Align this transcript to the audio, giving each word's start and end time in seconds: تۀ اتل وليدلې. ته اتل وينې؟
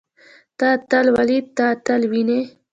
تۀ 0.57 0.65
اتل 0.77 1.05
وليدلې. 1.15 1.51
ته 1.57 1.63
اتل 1.73 2.01
وينې؟ 2.11 2.39